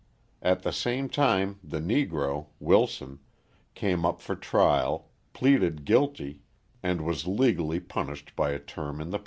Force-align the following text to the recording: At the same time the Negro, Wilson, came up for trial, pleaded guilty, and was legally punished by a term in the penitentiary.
At 0.41 0.63
the 0.63 0.71
same 0.71 1.09
time 1.09 1.59
the 1.63 1.77
Negro, 1.79 2.47
Wilson, 2.59 3.19
came 3.75 4.03
up 4.03 4.19
for 4.19 4.35
trial, 4.35 5.11
pleaded 5.31 5.85
guilty, 5.85 6.41
and 6.81 7.01
was 7.01 7.27
legally 7.27 7.79
punished 7.79 8.35
by 8.35 8.49
a 8.49 8.57
term 8.57 8.93
in 8.93 8.93
the 8.93 8.95
penitentiary. 8.95 9.19